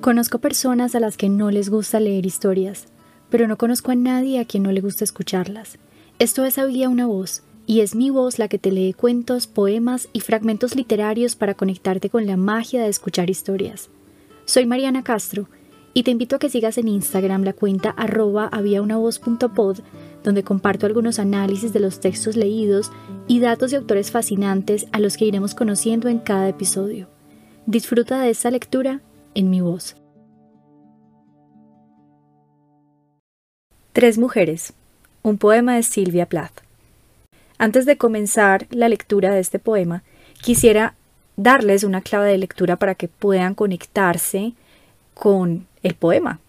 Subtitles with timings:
[0.00, 2.86] Conozco personas a las que no les gusta leer historias,
[3.30, 5.76] pero no conozco a nadie a quien no le gusta escucharlas.
[6.20, 10.08] Esto es Había una voz, y es mi voz la que te lee cuentos, poemas
[10.12, 13.90] y fragmentos literarios para conectarte con la magia de escuchar historias.
[14.44, 15.48] Soy Mariana Castro,
[15.94, 19.80] y te invito a que sigas en Instagram la cuenta arroba habiaunavoz.pod,
[20.22, 22.92] donde comparto algunos análisis de los textos leídos
[23.26, 27.08] y datos de autores fascinantes a los que iremos conociendo en cada episodio.
[27.66, 29.02] Disfruta de esta lectura
[29.34, 29.96] en mi voz.
[33.92, 34.72] Tres mujeres.
[35.22, 36.62] Un poema de Silvia Plath.
[37.58, 40.04] Antes de comenzar la lectura de este poema,
[40.40, 40.94] quisiera
[41.36, 44.52] darles una clave de lectura para que puedan conectarse
[45.14, 46.40] con el poema,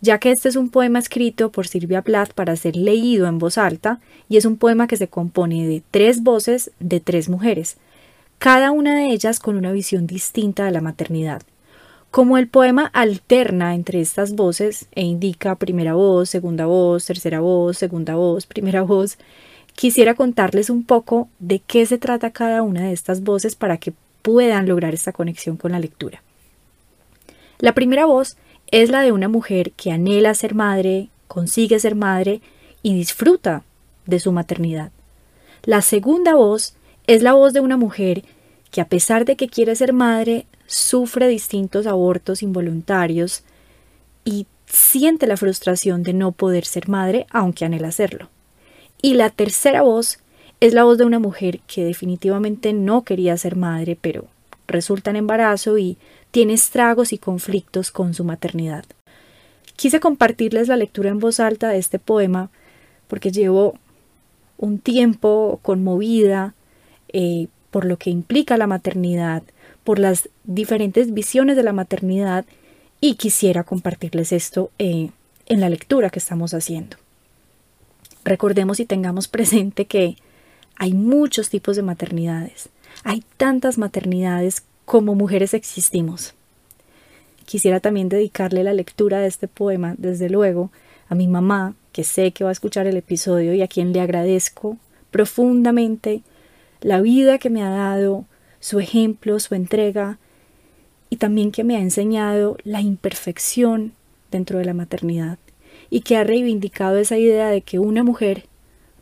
[0.00, 3.58] ya que este es un poema escrito por Silvia Plath para ser leído en voz
[3.58, 7.76] alta y es un poema que se compone de tres voces de tres mujeres,
[8.38, 11.42] cada una de ellas con una visión distinta de la maternidad.
[12.12, 17.78] Como el poema alterna entre estas voces e indica primera voz, segunda voz, tercera voz,
[17.78, 19.16] segunda voz, primera voz,
[19.74, 23.94] quisiera contarles un poco de qué se trata cada una de estas voces para que
[24.20, 26.22] puedan lograr esta conexión con la lectura.
[27.60, 28.36] La primera voz
[28.70, 32.42] es la de una mujer que anhela ser madre, consigue ser madre
[32.82, 33.62] y disfruta
[34.04, 34.92] de su maternidad.
[35.62, 36.74] La segunda voz
[37.06, 38.22] es la voz de una mujer
[38.70, 43.44] que a pesar de que quiere ser madre, sufre distintos abortos involuntarios
[44.24, 48.30] y siente la frustración de no poder ser madre aunque anhela hacerlo.
[49.02, 50.20] Y la tercera voz
[50.60, 54.28] es la voz de una mujer que definitivamente no quería ser madre, pero
[54.66, 55.98] resulta en embarazo y
[56.30, 58.86] tiene estragos y conflictos con su maternidad.
[59.76, 62.48] Quise compartirles la lectura en voz alta de este poema
[63.08, 63.74] porque llevo
[64.56, 66.54] un tiempo conmovida
[67.08, 69.42] eh, por lo que implica la maternidad,
[69.84, 72.44] por las diferentes visiones de la maternidad
[73.00, 75.10] y quisiera compartirles esto eh,
[75.46, 76.96] en la lectura que estamos haciendo.
[78.24, 80.16] Recordemos y tengamos presente que
[80.76, 82.68] hay muchos tipos de maternidades,
[83.04, 86.34] hay tantas maternidades como mujeres existimos.
[87.44, 90.70] Quisiera también dedicarle la lectura de este poema, desde luego,
[91.08, 94.00] a mi mamá, que sé que va a escuchar el episodio y a quien le
[94.00, 94.78] agradezco
[95.10, 96.22] profundamente
[96.80, 98.24] la vida que me ha dado,
[98.62, 100.18] su ejemplo, su entrega
[101.10, 103.92] y también que me ha enseñado la imperfección
[104.30, 105.38] dentro de la maternidad
[105.90, 108.46] y que ha reivindicado esa idea de que una mujer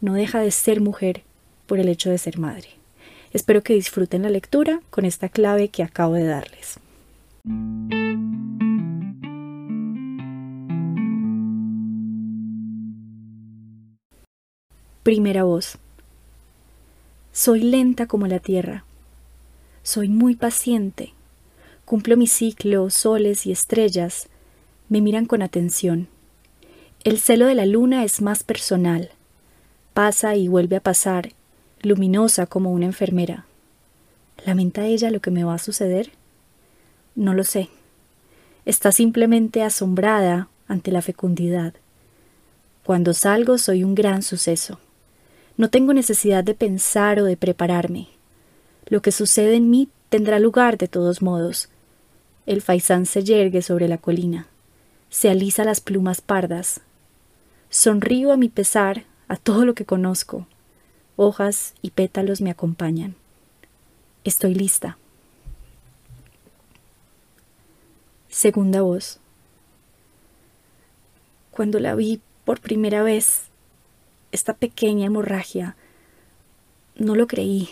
[0.01, 1.25] no deja de ser mujer
[1.67, 2.69] por el hecho de ser madre.
[3.35, 6.81] Espero que disfruten la lectura con esta clave que acabo de darles.
[15.03, 15.77] Primera voz.
[17.31, 18.85] Soy lenta como la tierra
[19.83, 21.15] soy muy paciente.
[21.85, 24.29] Cumplo mi ciclo, soles y estrellas
[24.91, 26.09] me miran con atención.
[27.05, 29.11] El celo de la luna es más personal.
[29.95, 31.31] Pasa y vuelve a pasar,
[31.81, 33.47] luminosa como una enfermera.
[34.45, 36.11] ¿Lamenta ella lo que me va a suceder?
[37.15, 37.69] No lo sé.
[38.65, 41.75] Está simplemente asombrada ante la fecundidad.
[42.85, 44.81] Cuando salgo soy un gran suceso.
[45.57, 48.09] No tengo necesidad de pensar o de prepararme.
[48.91, 51.69] Lo que sucede en mí tendrá lugar de todos modos.
[52.45, 54.49] El faisán se yergue sobre la colina,
[55.09, 56.81] se alisa las plumas pardas.
[57.71, 60.49] Sonrío a mi pesar a todo lo que conozco.
[61.15, 63.15] Hojas y pétalos me acompañan.
[64.25, 64.99] Estoy lista.
[68.29, 69.21] Segunda voz.
[71.53, 73.43] Cuando la vi por primera vez,
[74.33, 75.77] esta pequeña hemorragia,
[76.97, 77.69] no lo creí.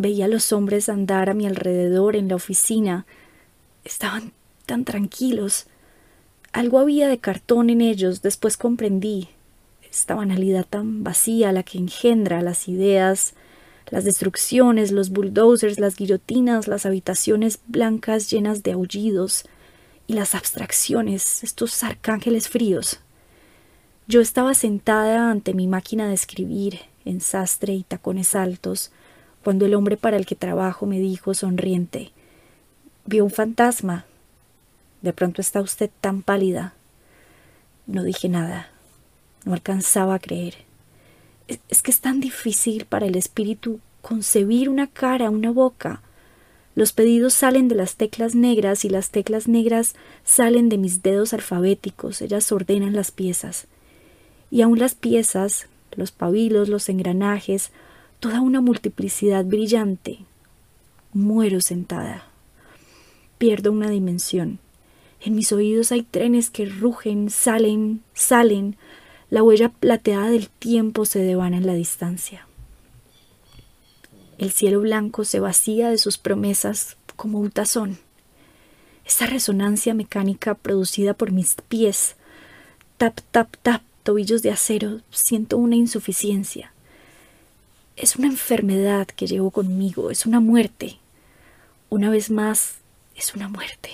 [0.00, 3.04] Veía a los hombres andar a mi alrededor en la oficina.
[3.84, 4.32] Estaban
[4.64, 5.66] tan tranquilos.
[6.52, 9.28] Algo había de cartón en ellos, después comprendí.
[9.90, 13.34] Esta banalidad tan vacía la que engendra las ideas,
[13.90, 19.44] las destrucciones, los bulldozers, las guillotinas, las habitaciones blancas llenas de aullidos
[20.06, 23.00] y las abstracciones, estos arcángeles fríos.
[24.06, 28.92] Yo estaba sentada ante mi máquina de escribir, en sastre y tacones altos,
[29.42, 32.12] cuando el hombre para el que trabajo me dijo sonriente
[33.06, 34.04] Vio un fantasma.
[35.02, 36.74] De pronto está usted tan pálida.
[37.86, 38.70] No dije nada.
[39.44, 40.54] No alcanzaba a creer.
[41.68, 46.02] Es, que es tan difícil para el espíritu concebir una cara, una boca.
[46.76, 51.32] Los pedidos salen de las teclas negras y las teclas negras salen de mis dedos
[51.32, 52.22] alfabéticos.
[52.22, 53.66] Ellas ordenan las piezas.
[54.52, 55.66] Y aún las piezas,
[55.96, 57.72] los pabilos, los engranajes,
[58.20, 60.18] toda una multiplicidad brillante.
[61.12, 62.26] Muero sentada.
[63.38, 64.58] pierdo una dimensión.
[65.22, 68.76] En mis oídos hay trenes que rugen, salen, salen.
[69.30, 72.46] La huella plateada del tiempo se devana en la distancia.
[74.36, 77.98] El cielo blanco se vacía de sus promesas como un tazón.
[79.06, 82.16] Esa resonancia mecánica producida por mis pies,
[82.98, 86.72] tap, tap, tap, tobillos de acero, siento una insuficiencia.
[88.00, 90.96] Es una enfermedad que llevo conmigo, es una muerte.
[91.90, 92.76] Una vez más,
[93.14, 93.90] es una muerte.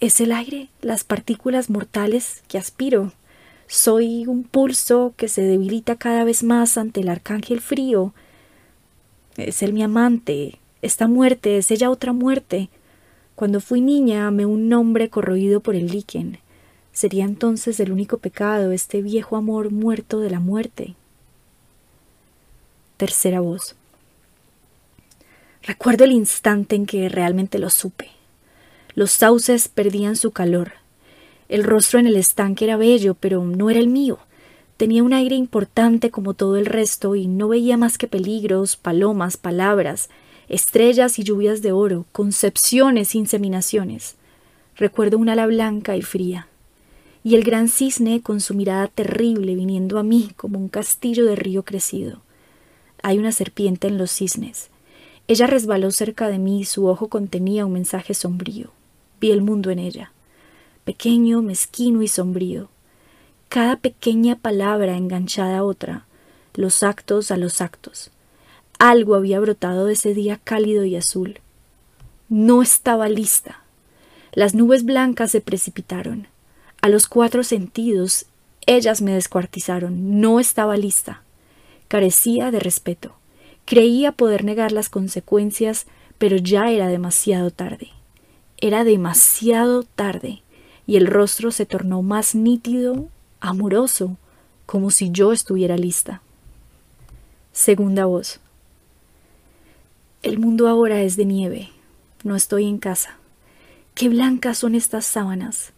[0.00, 3.12] Es el aire, las partículas mortales que aspiro.
[3.68, 8.12] Soy un pulso que se debilita cada vez más ante el arcángel frío.
[9.36, 10.58] Es él mi amante.
[10.82, 12.68] Esta muerte es ella otra muerte.
[13.36, 16.40] Cuando fui niña amé un nombre corroído por el líquen.
[16.90, 20.96] Sería entonces el único pecado este viejo amor muerto de la muerte.
[22.98, 23.76] Tercera voz.
[25.62, 28.10] Recuerdo el instante en que realmente lo supe.
[28.96, 30.72] Los sauces perdían su calor.
[31.48, 34.18] El rostro en el estanque era bello, pero no era el mío.
[34.76, 39.36] Tenía un aire importante como todo el resto y no veía más que peligros, palomas,
[39.36, 40.10] palabras,
[40.48, 44.16] estrellas y lluvias de oro, concepciones, inseminaciones.
[44.74, 46.48] Recuerdo un ala blanca y fría
[47.22, 51.36] y el gran cisne con su mirada terrible viniendo a mí como un castillo de
[51.36, 52.22] río crecido.
[53.02, 54.70] Hay una serpiente en los cisnes.
[55.28, 58.70] Ella resbaló cerca de mí y su ojo contenía un mensaje sombrío.
[59.20, 60.12] Vi el mundo en ella,
[60.84, 62.68] pequeño, mezquino y sombrío.
[63.48, 66.06] Cada pequeña palabra enganchada a otra,
[66.54, 68.10] los actos a los actos.
[68.78, 71.40] Algo había brotado de ese día cálido y azul.
[72.28, 73.62] No estaba lista.
[74.32, 76.28] Las nubes blancas se precipitaron.
[76.80, 78.26] A los cuatro sentidos,
[78.66, 80.20] ellas me descuartizaron.
[80.20, 81.22] No estaba lista.
[81.88, 83.14] Carecía de respeto.
[83.64, 85.86] Creía poder negar las consecuencias,
[86.18, 87.88] pero ya era demasiado tarde.
[88.58, 90.42] Era demasiado tarde,
[90.86, 93.08] y el rostro se tornó más nítido,
[93.40, 94.16] amoroso,
[94.66, 96.22] como si yo estuviera lista.
[97.52, 98.40] Segunda voz.
[100.22, 101.70] El mundo ahora es de nieve.
[102.24, 103.16] No estoy en casa.
[103.94, 105.72] Qué blancas son estas sábanas.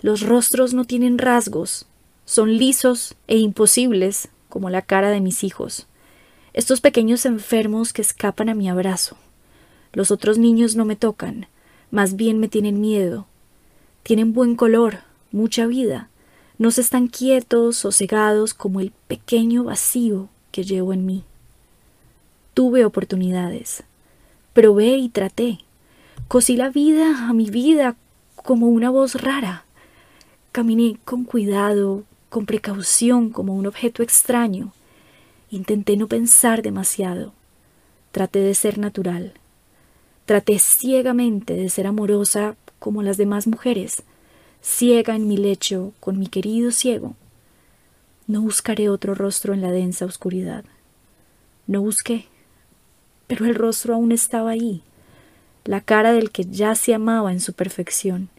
[0.00, 1.86] Los rostros no tienen rasgos,
[2.24, 5.86] son lisos e imposibles como la cara de mis hijos,
[6.52, 9.16] estos pequeños enfermos que escapan a mi abrazo.
[9.94, 11.46] Los otros niños no me tocan,
[11.90, 13.26] más bien me tienen miedo.
[14.02, 14.98] Tienen buen color,
[15.30, 16.10] mucha vida,
[16.58, 21.24] no se están quietos o cegados como el pequeño vacío que llevo en mí.
[22.52, 23.84] Tuve oportunidades,
[24.52, 25.60] probé y traté.
[26.28, 27.96] Cosí la vida a mi vida
[28.36, 29.64] como una voz rara.
[30.52, 34.72] Caminé con cuidado, con precaución, como un objeto extraño.
[35.50, 37.34] Intenté no pensar demasiado.
[38.10, 39.34] Traté de ser natural.
[40.24, 44.02] Traté ciegamente de ser amorosa como las demás mujeres,
[44.62, 47.16] ciega en mi lecho con mi querido ciego.
[48.26, 50.64] No buscaré otro rostro en la densa oscuridad.
[51.66, 52.28] No busqué,
[53.26, 54.80] pero el rostro aún estaba ahí,
[55.66, 58.30] la cara del que ya se amaba en su perfección,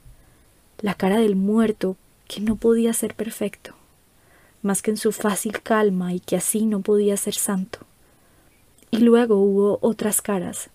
[0.80, 1.96] la cara del muerto
[2.28, 3.76] que no podía ser perfecto,
[4.64, 7.80] más que en su fácil calma y que así no podía ser santo.
[8.92, 10.70] Y luego hubo otras caras,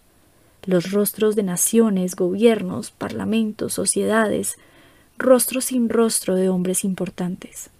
[0.65, 4.57] los rostros de naciones, gobiernos, parlamentos, sociedades,
[5.17, 7.71] rostros sin rostro de hombres importantes.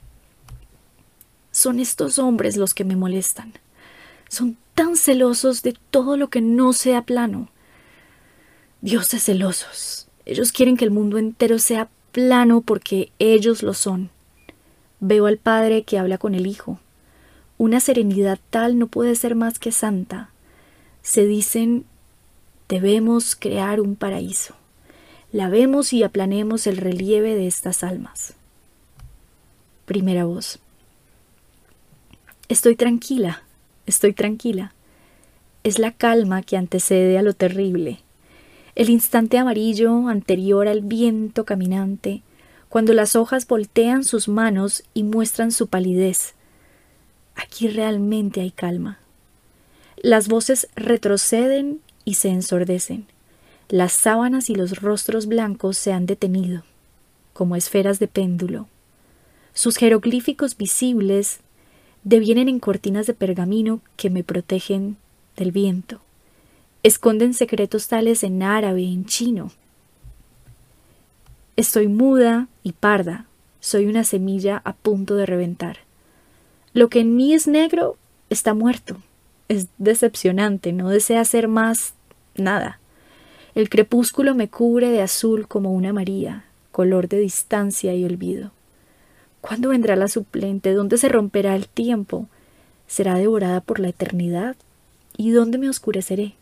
[1.51, 3.53] Son estos hombres los que me molestan.
[4.29, 7.49] Son tan celosos de todo lo que no sea plano.
[8.81, 10.09] Dioses celosos.
[10.25, 14.11] Ellos quieren que el mundo entero sea plano porque ellos lo son.
[15.01, 16.79] Veo al Padre que habla con el Hijo.
[17.57, 20.31] Una serenidad tal no puede ser más que santa.
[21.03, 21.85] Se dicen,
[22.69, 24.55] debemos crear un paraíso.
[25.33, 28.35] Lavemos y aplanemos el relieve de estas almas.
[29.85, 30.59] Primera voz.
[32.49, 33.43] Estoy tranquila,
[33.87, 34.73] estoy tranquila.
[35.65, 38.01] Es la calma que antecede a lo terrible
[38.79, 42.23] el instante amarillo anterior al viento caminante,
[42.69, 46.35] cuando las hojas voltean sus manos y muestran su palidez.
[47.35, 48.99] Aquí realmente hay calma.
[49.97, 53.07] Las voces retroceden y se ensordecen.
[53.69, 56.63] Las sábanas y los rostros blancos se han detenido,
[57.33, 58.69] como esferas de péndulo.
[59.53, 61.41] Sus jeroglíficos visibles
[62.05, 64.97] devienen en cortinas de pergamino que me protegen
[65.37, 66.01] del viento
[66.83, 69.51] esconden secretos tales en árabe, en chino.
[71.59, 73.27] Estoy muda y parda,
[73.59, 75.79] soy una semilla a punto de reventar.
[76.73, 77.97] Lo que en mí es negro
[78.31, 78.99] está muerto.
[79.49, 81.95] Es decepcionante, no desea ser más
[82.37, 82.79] nada.
[83.57, 88.53] El crepúsculo me cubre de azul como una María, color de distancia y olvido.
[89.41, 90.75] ¿Cuándo vendrá la suplente?
[90.75, 92.29] ¿Dónde se romperá el tiempo?
[92.87, 94.55] ¿Será devorada por la eternidad?
[95.17, 96.37] ¿Y dónde me oscureceré?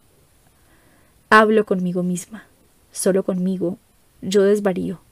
[1.30, 2.44] Hablo conmigo misma,
[2.92, 3.78] solo conmigo,
[4.20, 5.05] yo desvarío.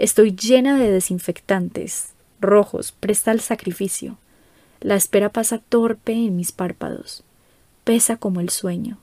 [0.00, 4.16] Estoy llena de desinfectantes, rojos, presta al sacrificio.
[4.80, 7.22] La espera pasa torpe en mis párpados,
[7.84, 8.96] pesa como el sueño,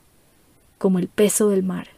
[0.80, 1.90] como el peso del mar.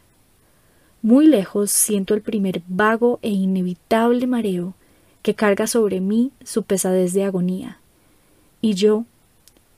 [1.02, 4.74] Muy lejos siento el primer vago e inevitable mareo
[5.22, 7.80] que carga sobre mí su pesadez de agonía.
[8.60, 9.06] Y yo,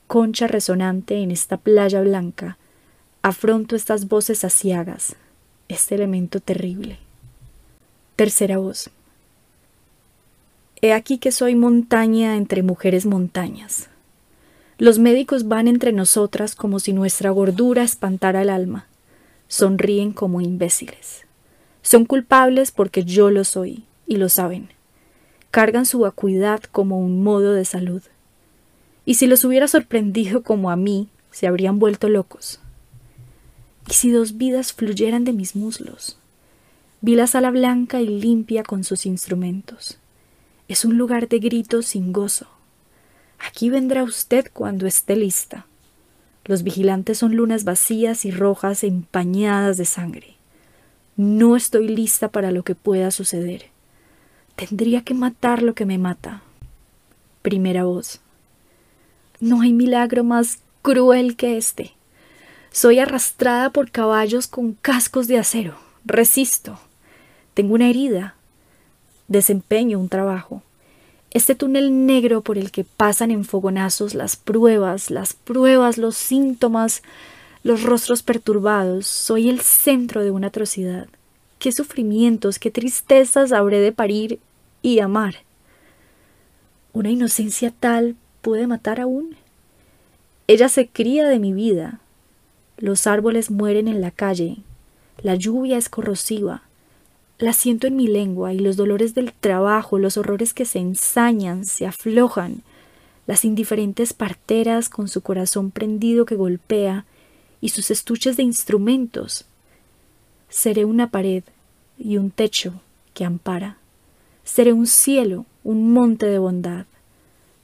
[0.08, 2.58] concha resonante en esta playa blanca,
[3.22, 5.14] afronto estas voces asiagas,
[5.68, 6.98] este elemento terrible.
[8.16, 8.90] Tercera voz.
[10.84, 13.88] He aquí que soy montaña entre mujeres montañas.
[14.78, 18.88] Los médicos van entre nosotras como si nuestra gordura espantara el alma.
[19.46, 21.24] Sonríen como imbéciles.
[21.82, 24.70] Son culpables porque yo lo soy, y lo saben.
[25.52, 28.02] Cargan su vacuidad como un modo de salud.
[29.04, 32.58] Y si los hubiera sorprendido como a mí, se habrían vuelto locos.
[33.88, 36.18] ¿Y si dos vidas fluyeran de mis muslos?
[37.02, 40.00] Vi la sala blanca y limpia con sus instrumentos.
[40.72, 42.46] Es un lugar de gritos sin gozo.
[43.38, 45.66] Aquí vendrá usted cuando esté lista.
[46.46, 50.36] Los vigilantes son lunas vacías y rojas empañadas de sangre.
[51.14, 53.66] No estoy lista para lo que pueda suceder.
[54.56, 56.42] Tendría que matar lo que me mata.
[57.42, 58.22] Primera voz.
[59.40, 61.92] No hay milagro más cruel que este.
[62.70, 65.76] Soy arrastrada por caballos con cascos de acero.
[66.06, 66.80] Resisto.
[67.52, 68.36] Tengo una herida.
[69.32, 70.62] Desempeño un trabajo.
[71.30, 77.02] Este túnel negro por el que pasan en fogonazos las pruebas, las pruebas, los síntomas,
[77.62, 79.06] los rostros perturbados.
[79.06, 81.06] Soy el centro de una atrocidad.
[81.58, 84.38] Qué sufrimientos, qué tristezas habré de parir
[84.82, 85.36] y amar.
[86.92, 89.34] Una inocencia tal puede matar aún.
[90.46, 92.00] Ella se cría de mi vida,
[92.76, 94.58] los árboles mueren en la calle,
[95.22, 96.64] la lluvia es corrosiva,
[97.42, 101.64] la siento en mi lengua y los dolores del trabajo, los horrores que se ensañan,
[101.64, 102.62] se aflojan,
[103.26, 107.04] las indiferentes parteras con su corazón prendido que golpea
[107.60, 109.44] y sus estuches de instrumentos.
[110.50, 111.42] Seré una pared
[111.98, 112.80] y un techo
[113.12, 113.76] que ampara.
[114.44, 116.86] Seré un cielo, un monte de bondad.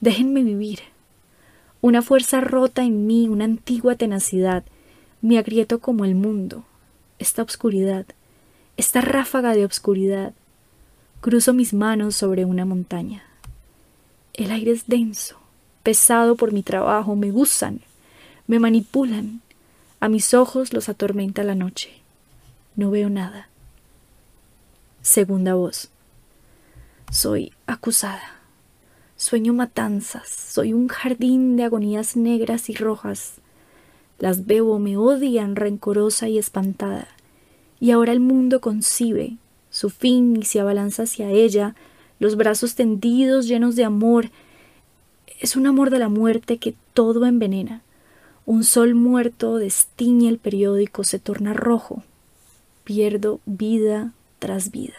[0.01, 0.81] Déjenme vivir.
[1.81, 4.65] Una fuerza rota en mí, una antigua tenacidad,
[5.23, 6.65] me agrieto como el mundo,
[7.21, 8.07] esta obscuridad,
[8.79, 10.33] esta ráfaga de obscuridad.
[11.21, 13.25] Cruzo mis manos sobre una montaña.
[14.33, 15.37] El aire es denso,
[15.83, 17.81] pesado por mi trabajo, me usan,
[18.47, 19.43] me manipulan.
[20.01, 21.91] A mis ojos los atormenta la noche.
[22.77, 23.49] No veo nada.
[25.03, 25.89] Segunda voz.
[27.11, 28.37] Soy acusada.
[29.17, 33.33] Sueño matanzas, soy un jardín de agonías negras y rojas,
[34.21, 37.09] las bebo, me odian rencorosa y espantada.
[37.81, 39.37] Y ahora el mundo concibe
[39.71, 41.75] su fin y se abalanza hacia ella,
[42.19, 44.31] los brazos tendidos llenos de amor.
[45.41, 47.83] Es un amor de la muerte que todo envenena.
[48.45, 52.03] Un sol muerto destiñe el periódico, se torna rojo.
[52.85, 54.97] Pierdo vida tras vida.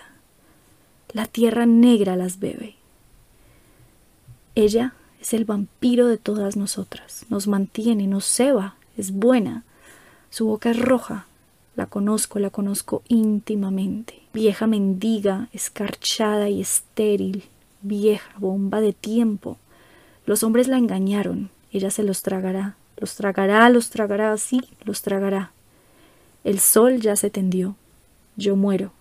[1.11, 2.75] La tierra negra las bebe.
[4.55, 7.25] Ella es el vampiro de todas nosotras.
[7.29, 9.63] Nos mantiene, nos ceba, es buena.
[10.29, 11.25] Su boca es roja.
[11.79, 14.21] La conozco, la conozco íntimamente.
[14.33, 17.45] Vieja mendiga, escarchada y estéril.
[17.81, 19.57] Vieja bomba de tiempo.
[20.25, 21.51] Los hombres la engañaron.
[21.71, 22.75] Ella se los tragará.
[22.97, 25.53] Los tragará, los tragará, sí, los tragará.
[26.43, 27.77] El sol ya se tendió.
[28.35, 28.91] Yo muero.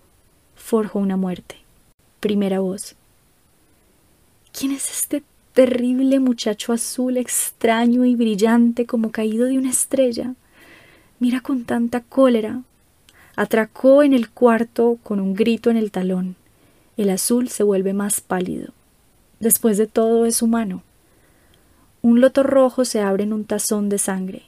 [0.55, 1.57] Forjo una muerte.
[2.21, 2.95] Primera voz.
[4.57, 5.21] ¿Quién es este
[5.51, 10.35] terrible muchacho azul extraño y brillante como caído de una estrella.
[11.19, 12.63] Mira con tanta cólera.
[13.39, 16.35] Atracó en el cuarto con un grito en el talón.
[16.97, 18.73] El azul se vuelve más pálido.
[19.39, 20.83] Después de todo es humano.
[22.01, 24.41] Un loto rojo se abre en un tazón de sangre.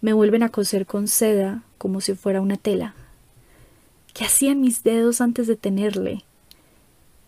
[0.00, 2.94] Me vuelven a coser con seda como si fuera una tela.
[4.14, 6.22] ¿Qué hacían mis dedos antes de tenerle?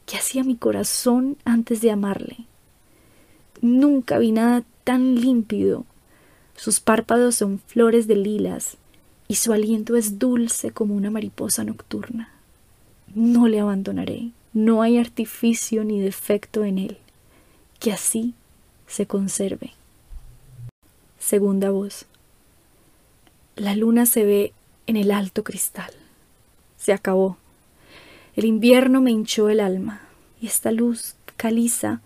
[0.07, 2.47] ¿Qué hacía mi corazón antes de amarle?
[3.61, 5.87] Nunca vi nada tan límpido.
[6.55, 8.77] Sus párpados son flores de lilas
[9.31, 12.33] y su aliento es dulce como una mariposa nocturna.
[13.15, 16.99] No le abandonaré, no hay artificio ni defecto en él.
[17.79, 18.35] Que así
[18.89, 19.71] se conserve.
[21.21, 22.07] Segunda voz.
[23.55, 24.53] La luna se ve
[24.89, 25.93] en el alto cristal.
[26.77, 27.37] se acabó.
[28.35, 30.01] El invierno me hinchó el alma,
[30.41, 32.01] y esta luz caliza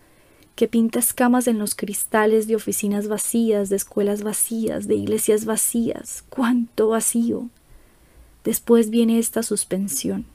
[0.55, 6.25] que pinta escamas en los cristales de oficinas vacías, de escuelas vacías, de iglesias vacías.
[6.29, 7.49] ¡Cuánto vacío!
[8.45, 10.27] Después viene esta suspensión,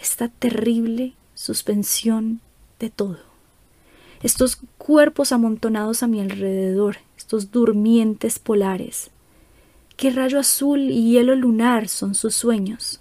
[0.00, 2.40] esta terrible suspensión
[2.78, 3.18] de todo.
[4.22, 9.10] Estos cuerpos amontonados a mi alrededor, estos durmientes polares.
[9.96, 13.00] ¿Qué rayo azul y hielo lunar son sus sueños?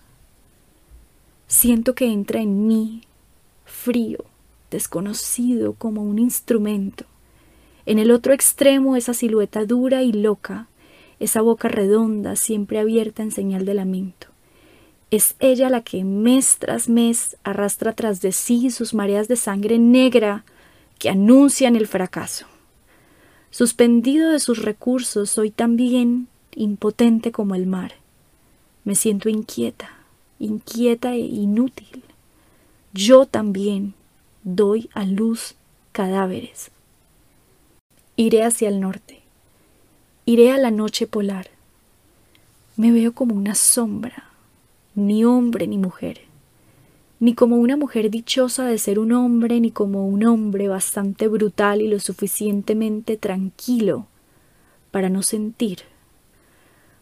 [1.48, 3.02] Siento que entra en mí,
[3.66, 4.26] frío,
[4.76, 7.06] desconocido como un instrumento.
[7.86, 10.68] En el otro extremo esa silueta dura y loca,
[11.20, 14.28] esa boca redonda siempre abierta en señal de lamento.
[15.12, 19.80] Es ella la que mes tras mes arrastra tras de sí sus mareas de sangre
[19.80, 20.44] negra
[21.00, 22.48] que anuncian el fracaso.
[23.50, 27.94] Suspendido de sus recursos, soy también impotente como el mar.
[28.84, 29.90] Me siento inquieta,
[30.40, 32.04] inquieta e inútil.
[32.94, 33.94] Yo también
[34.46, 35.56] doy a luz
[35.92, 36.72] cadáveres.
[38.16, 39.24] Iré hacia el norte.
[40.24, 41.50] Iré a la noche polar.
[42.78, 44.30] Me veo como una sombra,
[44.96, 46.22] ni hombre ni mujer
[47.20, 51.82] ni como una mujer dichosa de ser un hombre, ni como un hombre bastante brutal
[51.82, 54.08] y lo suficientemente tranquilo
[54.92, 55.80] para no sentir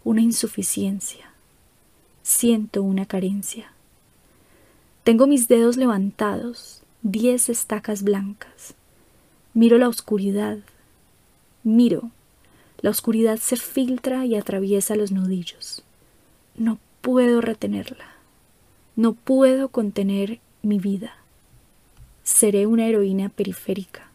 [0.04, 1.32] una insuficiencia.
[2.22, 3.74] Siento una carencia.
[5.04, 8.76] Tengo mis dedos levantados, diez estacas blancas.
[9.54, 10.60] Miro la oscuridad.
[11.64, 12.12] Miro.
[12.80, 15.84] La oscuridad se filtra y atraviesa los nudillos.
[16.56, 18.06] No puedo retenerla.
[18.96, 21.18] No puedo contener mi vida.
[22.24, 24.10] Seré una heroína periférica.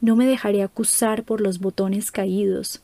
[0.00, 2.80] No me dejaré acusar por los botones caídos,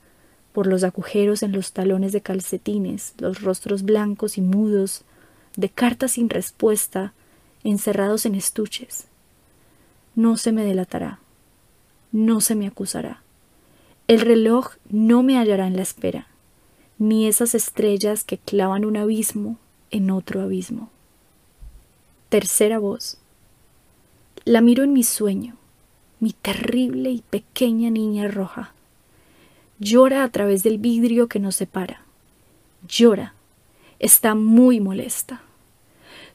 [0.52, 5.05] por los agujeros en los talones de calcetines, los rostros blancos y mudos,
[5.57, 7.14] de cartas sin respuesta,
[7.70, 9.07] encerrados en estuches.
[10.14, 11.20] No se me delatará,
[12.12, 13.22] no se me acusará.
[14.09, 16.29] El reloj no me hallará en la espera,
[16.98, 19.59] ni esas estrellas que clavan un abismo
[19.90, 20.90] en otro abismo.
[22.29, 23.18] Tercera voz.
[24.44, 25.57] La miro en mi sueño,
[26.20, 28.72] mi terrible y pequeña niña roja.
[29.79, 32.02] Llora a través del vidrio que nos separa.
[32.88, 33.35] Llora.
[33.98, 35.42] Está muy molesta.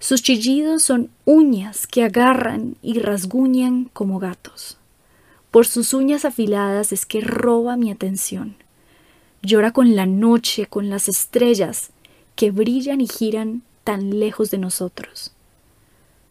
[0.02, 4.80] Sus chillidos son uñas que agarran y rasguñan como gatos.
[5.52, 8.56] Por sus uñas afiladas es que roba mi atención.
[9.44, 11.92] Llora con la noche, con las estrellas
[12.36, 15.34] que brillan y giran tan lejos de nosotros.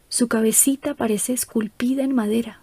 [0.09, 2.59] Su cabecita parece esculpida en madera,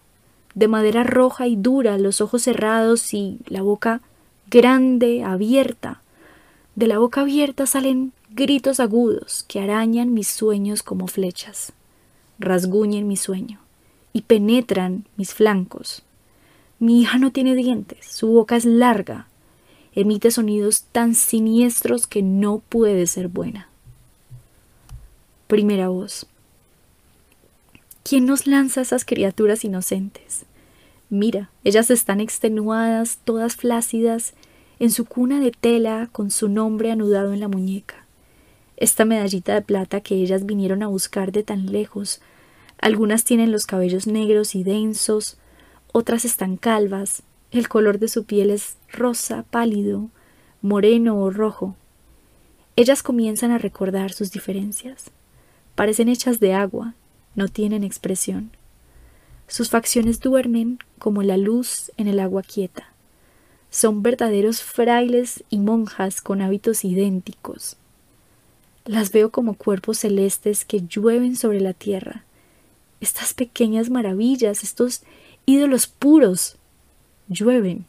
[0.55, 4.03] de madera roja y dura, los ojos cerrados y la boca
[4.51, 6.03] grande, abierta.
[6.75, 11.73] De la boca abierta salen gritos agudos que arañan mis sueños como flechas,
[12.38, 13.61] rasguñen mi sueño
[14.12, 16.03] y penetran mis flancos.
[16.79, 19.27] Mi hija no tiene dientes, su boca es larga,
[19.95, 23.69] emite sonidos tan siniestros que no puede ser buena.
[25.47, 26.27] Primera voz.
[28.05, 30.45] ¿Quién nos lanza esas criaturas inocentes?
[31.11, 34.35] Mira, ellas están extenuadas, todas flácidas,
[34.79, 38.08] en su cuna de tela, con su nombre anudado en la muñeca.
[38.79, 42.21] Esta medallita de plata que ellas vinieron a buscar de tan lejos.
[42.81, 45.37] Algunas tienen los cabellos negros y densos,
[45.93, 50.11] otras están calvas, el color de su piel es rosa, pálido,
[50.62, 51.75] moreno o rojo.
[52.77, 55.11] Ellas comienzan a recordar sus diferencias.
[55.75, 56.95] Parecen hechas de agua,
[57.35, 58.53] no tienen expresión.
[59.49, 62.93] Sus facciones duermen como la luz en el agua quieta.
[63.71, 67.77] Son verdaderos frailes y monjas con hábitos idénticos.
[68.88, 72.24] Las veo como cuerpos celestes que llueven sobre la tierra.
[73.03, 75.03] Estas pequeñas maravillas, estos
[75.44, 76.57] ídolos puros,
[77.29, 77.85] llueven.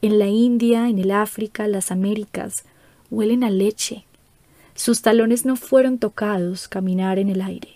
[0.00, 2.64] En la India, en el África, las Américas,
[3.10, 4.06] huelen a leche.
[4.74, 7.74] Sus talones no fueron tocados caminar en el aire.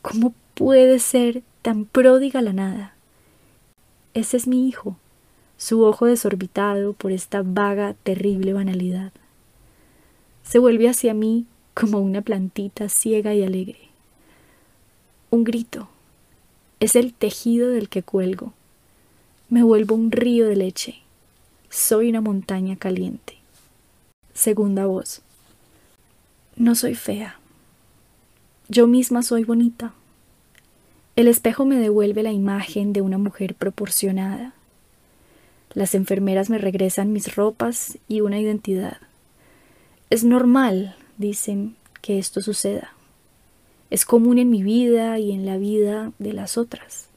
[0.00, 2.94] ¿Cómo puede ser tan pródiga la nada?
[4.14, 4.96] Ese es mi hijo,
[5.58, 9.12] su ojo desorbitado por esta vaga, terrible banalidad.
[10.44, 13.88] Se vuelve hacia mí como una plantita ciega y alegre.
[15.30, 15.88] Un grito.
[16.78, 18.52] Es el tejido del que cuelgo.
[19.48, 21.00] Me vuelvo un río de leche.
[21.70, 23.38] Soy una montaña caliente.
[24.32, 25.22] Segunda voz.
[26.56, 27.40] No soy fea.
[28.68, 29.92] Yo misma soy bonita.
[31.16, 34.52] El espejo me devuelve la imagen de una mujer proporcionada.
[35.72, 38.98] Las enfermeras me regresan mis ropas y una identidad.
[40.10, 42.92] Es normal, dicen, que esto suceda.
[43.88, 47.08] Es común en mi vida y en la vida de las otras.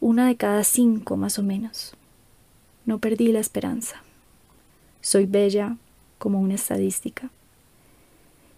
[0.00, 1.94] Una de cada cinco más o menos.
[2.84, 4.02] No perdí la esperanza.
[5.00, 5.78] Soy bella
[6.18, 7.30] como una estadística.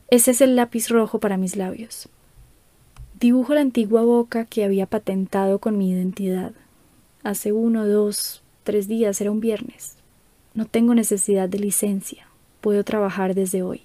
[0.09, 2.09] Ese es el lápiz rojo para mis labios.
[3.21, 6.53] Dibujo la antigua boca que había patentado con mi identidad.
[7.23, 9.97] Hace uno, dos, tres días era un viernes.
[10.55, 12.27] No tengo necesidad de licencia.
[12.67, 13.81] Puedo trabajar desde hoy.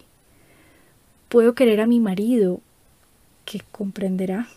[1.30, 2.62] Puedo querer a mi marido,
[3.46, 4.48] que comprenderá,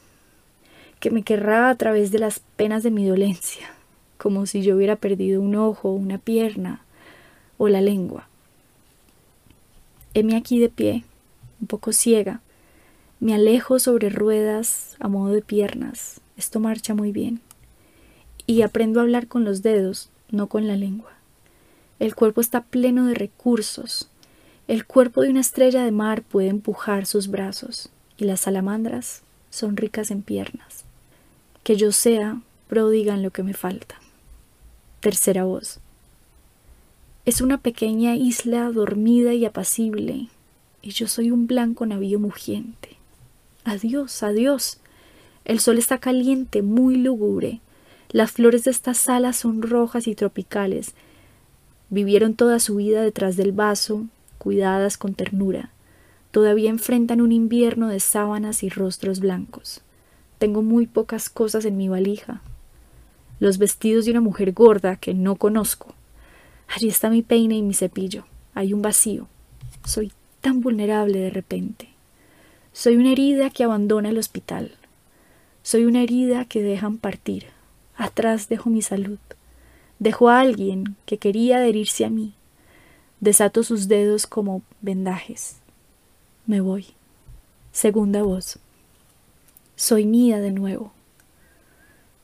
[0.99, 3.67] que me querrá a través de las penas de mi dolencia,
[4.17, 6.81] como si yo hubiera perdido un ojo, una pierna
[7.59, 8.27] o la lengua.
[10.15, 11.05] Heme aquí de pie,
[11.61, 12.41] un poco ciega.
[13.21, 16.23] Me alejo sobre ruedas a modo de piernas.
[16.39, 17.43] Esto marcha muy bien.
[18.47, 21.11] Y aprendo a hablar con los dedos, no con la lengua.
[21.99, 24.09] El cuerpo está pleno de recursos.
[24.67, 29.77] El cuerpo de una estrella de mar puede empujar sus brazos, y las salamandras son
[29.77, 30.85] ricas en piernas.
[31.63, 34.01] Que yo sea pródiga en lo que me falta.
[35.01, 35.81] Tercera voz.
[37.27, 40.29] Es una pequeña isla dormida y apacible,
[40.81, 42.97] y yo soy un blanco navío mugiente.
[43.65, 44.79] Adiós, adiós.
[45.45, 47.61] El sol está caliente, muy lúgubre.
[48.09, 50.95] Las flores de esta sala son rojas y tropicales.
[51.91, 54.07] Vivieron toda su vida detrás del vaso,
[54.45, 55.71] cuidadas con ternura.
[56.31, 59.81] Todavía enfrentan un invierno de sábanas y rostros blancos.
[60.39, 62.43] Tengo muy pocas cosas en mi valija.
[63.41, 65.95] Los vestidos de una mujer gorda que no conozco,
[66.69, 68.25] Allí está mi peine y mi cepillo.
[68.55, 69.29] Hay un vacío.
[69.85, 71.89] Soy tan vulnerable de repente.
[72.73, 74.73] Soy una herida que abandona el hospital.
[75.63, 77.47] Soy una herida que dejan partir.
[77.97, 79.19] Atrás dejo mi salud.
[79.99, 82.35] Dejo a alguien que quería adherirse a mí.
[83.21, 85.57] Desato sus dedos como vendajes.
[86.47, 86.89] Me voy.
[87.73, 88.59] Segunda voz.
[89.77, 90.93] Soy mía de nuevo.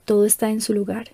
[0.05, 1.11] Todo está en su lugar.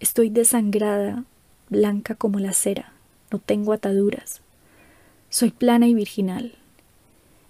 [0.00, 1.24] Estoy desangrada
[1.72, 2.92] blanca como la cera,
[3.30, 4.42] no tengo ataduras.
[5.30, 6.54] Soy plana y virginal.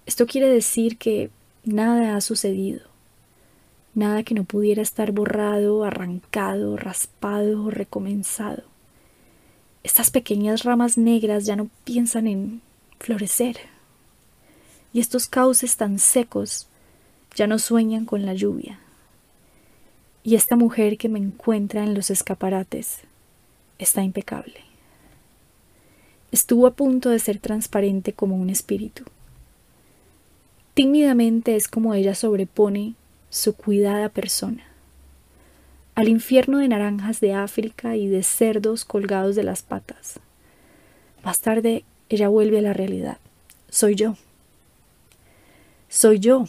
[0.07, 1.31] Esto quiere decir que
[1.65, 2.83] nada ha sucedido,
[3.95, 8.63] nada que no pudiera estar borrado, arrancado, raspado o recomenzado.
[9.83, 12.63] Estas pequeñas ramas negras ya no piensan en
[13.01, 13.57] florecer.
[14.93, 16.69] Y estos cauces tan secos
[17.35, 18.79] ya no sueñan con la lluvia.
[20.23, 23.01] Y esta mujer que me encuentra en los escaparates
[23.79, 24.61] está impecable.
[26.31, 29.05] Estuvo a punto de ser transparente como un espíritu.
[30.75, 32.95] Tímidamente es como ella sobrepone
[33.31, 34.72] su cuidada persona
[35.95, 40.21] al infierno de naranjas de África y de cerdos colgados de las patas.
[41.25, 43.19] Más tarde ella vuelve a la realidad.
[43.69, 44.17] Soy yo.
[45.89, 46.47] Soy yo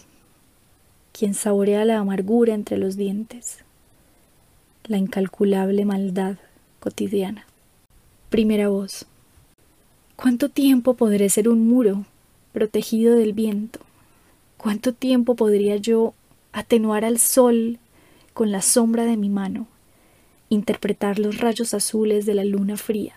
[1.12, 3.60] quien saborea la amargura entre los dientes,
[4.86, 6.38] la incalculable maldad
[6.80, 7.46] cotidiana.
[8.30, 9.06] Primera voz.
[10.16, 12.06] ¿Cuánto tiempo podré ser un muro
[12.52, 13.80] protegido del viento?
[14.58, 16.14] ¿Cuánto tiempo podría yo
[16.52, 17.78] atenuar al sol
[18.34, 19.68] con la sombra de mi mano,
[20.50, 23.16] interpretar los rayos azules de la luna fría?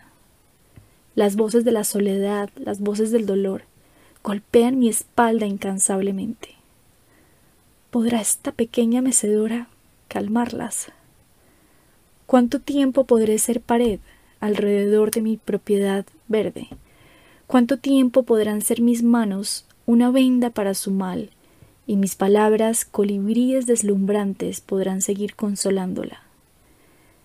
[1.15, 3.63] Las voces de la soledad, las voces del dolor,
[4.23, 6.51] golpean mi espalda incansablemente.
[7.91, 9.69] ¿Podrá esta pequeña mecedora
[10.09, 10.93] calmarlas?
[12.27, 14.01] ¿Cuánto tiempo podré ser pared
[14.41, 16.69] alrededor de mi propiedad verde?
[17.47, 21.31] ¿Cuánto tiempo podrán ser mis manos una venda para su mal
[21.87, 26.23] y mis palabras colibríes deslumbrantes podrán seguir consolándola?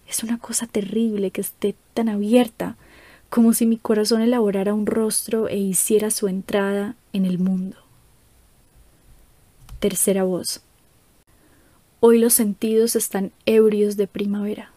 [0.07, 2.75] Es una cosa terrible que esté tan abierta
[3.29, 7.77] como si mi corazón elaborara un rostro e hiciera su entrada en el mundo.
[9.79, 10.61] Tercera voz.
[12.01, 14.71] Hoy los sentidos están ebrios de primavera.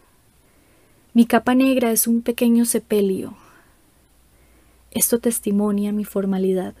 [1.13, 3.35] Mi capa negra es un pequeño sepelio.
[4.91, 6.75] Esto testimonia mi formalidad.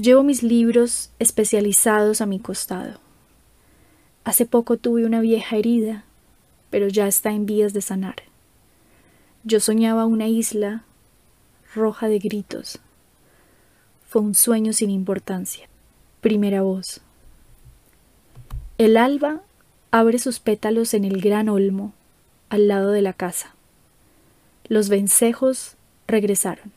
[0.00, 3.00] Llevo mis libros especializados a mi costado.
[4.22, 6.04] Hace poco tuve una vieja herida,
[6.70, 8.14] pero ya está en vías de sanar.
[9.42, 10.84] Yo soñaba una isla
[11.74, 12.78] roja de gritos.
[14.08, 15.68] Fue un sueño sin importancia.
[16.20, 17.00] Primera voz.
[18.78, 19.42] El alba
[19.90, 21.92] abre sus pétalos en el gran olmo
[22.50, 23.56] al lado de la casa.
[24.68, 25.74] Los vencejos
[26.06, 26.70] regresaron.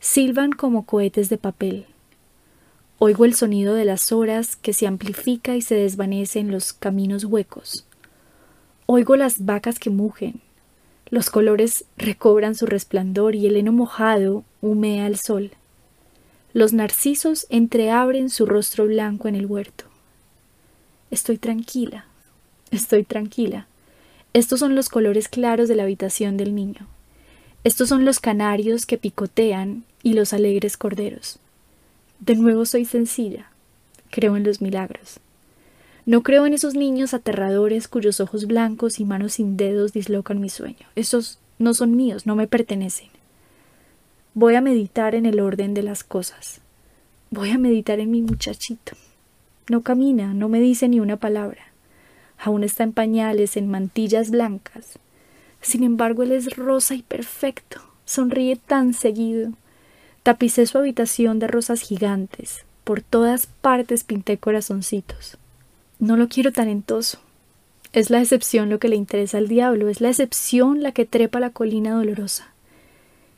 [0.00, 1.86] Silban como cohetes de papel.
[2.98, 7.24] Oigo el sonido de las horas que se amplifica y se desvanece en los caminos
[7.24, 7.86] huecos.
[8.86, 10.40] Oigo las vacas que mugen.
[11.10, 15.50] Los colores recobran su resplandor y el heno mojado humea al sol.
[16.52, 19.86] Los narcisos entreabren su rostro blanco en el huerto.
[21.10, 22.06] Estoy tranquila,
[22.70, 23.66] estoy tranquila.
[24.34, 26.86] Estos son los colores claros de la habitación del niño.
[27.64, 31.40] Estos son los canarios que picotean y los alegres corderos.
[32.24, 33.50] De nuevo soy sencilla.
[34.10, 35.20] Creo en los milagros.
[36.06, 40.48] No creo en esos niños aterradores cuyos ojos blancos y manos sin dedos dislocan mi
[40.48, 40.86] sueño.
[40.94, 43.10] Esos no son míos, no me pertenecen.
[44.32, 46.62] Voy a meditar en el orden de las cosas.
[47.30, 48.96] Voy a meditar en mi muchachito.
[49.68, 51.72] No camina, no me dice ni una palabra.
[52.38, 54.98] Aún está en pañales, en mantillas blancas.
[55.60, 57.82] Sin embargo, él es rosa y perfecto.
[58.06, 59.52] Sonríe tan seguido.
[60.24, 62.64] Tapicé su habitación de rosas gigantes.
[62.82, 65.36] Por todas partes pinté corazoncitos.
[65.98, 67.18] No lo quiero talentoso.
[67.92, 71.40] Es la excepción lo que le interesa al diablo, es la excepción la que trepa
[71.40, 72.54] la colina dolorosa,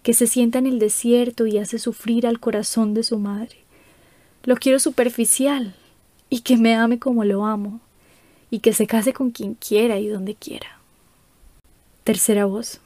[0.04, 3.56] que se sienta en el desierto y hace sufrir al corazón de su madre.
[4.44, 5.74] Lo quiero superficial
[6.30, 7.80] y que me ame como lo amo,
[8.48, 10.78] y que se case con quien quiera y donde quiera.
[12.04, 12.80] Tercera voz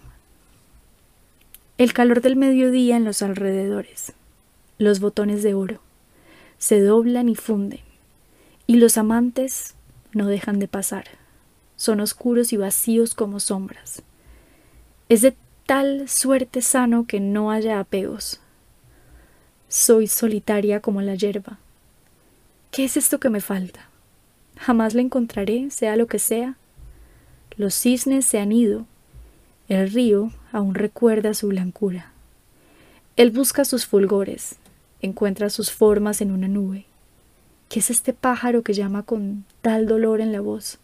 [1.81, 4.13] el calor del mediodía en los alrededores,
[4.77, 5.81] los botones de oro,
[6.59, 7.81] se doblan y funden,
[8.67, 9.77] y los amantes
[10.13, 11.07] no dejan de pasar.
[11.77, 14.03] Son oscuros y vacíos como sombras.
[15.09, 18.43] Es de tal suerte sano que no haya apegos.
[19.69, 21.61] Soy solitaria como la hierba.
[22.73, 23.89] ¿Qué es esto que me falta?
[24.59, 26.59] Jamás la encontraré, sea lo que sea.
[27.57, 28.85] Los cisnes se han ido,
[29.71, 32.11] el río aún recuerda su blancura.
[33.17, 34.57] Él busca sus fulgores,
[35.01, 36.87] encuentra sus formas en una nube.
[37.69, 40.79] ¿Qué es este pájaro que llama con tal dolor en la voz?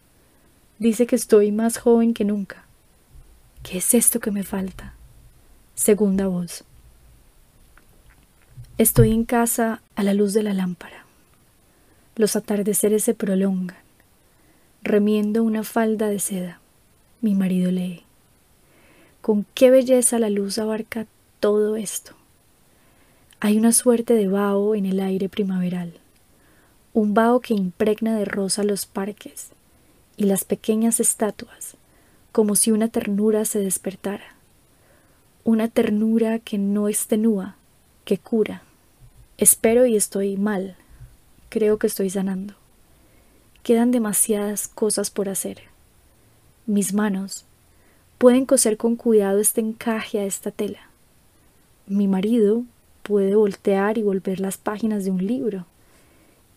[0.79, 2.65] Dice que estoy más joven que nunca.
[3.65, 4.95] ¿Qué es esto que me falta?
[5.75, 6.63] Segunda voz.
[8.79, 11.07] Estoy en casa a la luz de la lámpara.
[12.15, 13.79] Los atardeceres se prolongan.
[14.83, 16.61] Remiendo una falda de seda.
[17.21, 18.06] Mi marido lee.
[19.27, 21.05] Con qué belleza la luz abarca
[21.41, 22.13] todo esto.
[23.41, 25.95] Hay una suerte de vaho en el aire primaveral,
[26.93, 29.49] un vaho que impregna de rosa los parques
[30.17, 31.75] y las pequeñas estatuas,
[32.31, 34.37] como si una ternura se despertara,
[35.43, 37.57] una ternura que no extenúa,
[38.05, 38.63] que cura.
[39.39, 40.77] Espero y estoy mal,
[41.49, 42.55] creo que estoy sanando.
[43.65, 45.63] Quedan demasiadas cosas por hacer.
[46.67, 47.45] Mis manos,
[48.19, 50.81] pueden coser con cuidado este encaje a esta tela.
[51.87, 52.65] Mi marido
[53.03, 55.67] puede voltear y volver las páginas de un libro.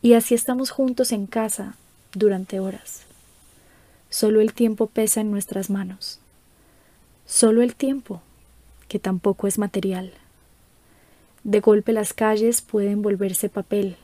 [0.01, 1.75] Y así estamos juntos en casa
[2.13, 3.03] durante horas.
[4.09, 6.19] Solo el tiempo pesa en nuestras manos.
[7.25, 8.21] Solo el tiempo,
[8.87, 10.13] que tampoco es material.
[11.43, 13.97] De golpe las calles pueden volverse papel,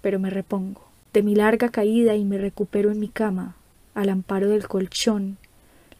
[0.00, 0.82] pero me repongo.
[1.12, 3.56] De mi larga caída y me recupero en mi cama,
[3.94, 5.38] al amparo del colchón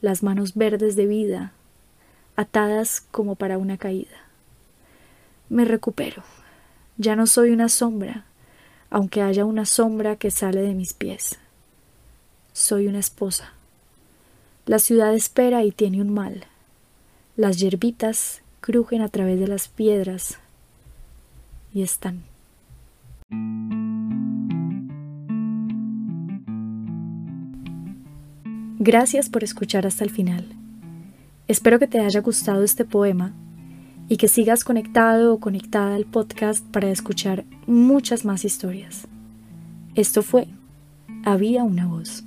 [0.03, 1.53] las manos verdes de vida,
[2.37, 4.27] atadas como para una caída.
[5.49, 6.25] Me recupero.
[6.99, 8.27] Ya no soy una sombra,
[8.91, 11.39] aunque haya una sombra que sale de mis pies.
[12.53, 13.55] Soy una esposa.
[14.67, 16.45] La ciudad espera y tiene un mal.
[17.37, 20.39] Las yerbitas crujen a través de las piedras
[21.73, 22.25] y están.
[28.85, 30.45] Gracias por escuchar hasta el final.
[31.47, 33.33] Espero que te haya gustado este poema
[34.09, 39.07] y que sigas conectado o conectada al podcast para escuchar muchas más historias.
[39.95, 40.49] Esto fue
[41.25, 42.25] Había una voz.